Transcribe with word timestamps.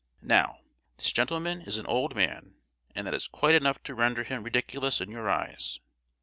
Now, 0.23 0.61
this 0.97 1.11
gentleman 1.11 1.61
is 1.61 1.77
an 1.77 1.85
old 1.85 2.15
man, 2.15 2.55
and 2.95 3.05
that 3.05 3.13
is 3.13 3.27
quite 3.27 3.53
enough 3.53 3.83
to 3.83 3.93
render 3.93 4.23
him 4.23 4.41
ridiculous 4.41 4.99
in 4.99 5.11
your 5.11 5.29
eyes. 5.29 5.79